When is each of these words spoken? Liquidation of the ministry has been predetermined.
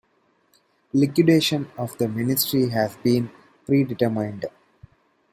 Liquidation 0.93 1.69
of 1.77 1.95
the 1.99 2.07
ministry 2.07 2.69
has 2.69 2.95
been 2.95 3.29
predetermined. 3.67 4.45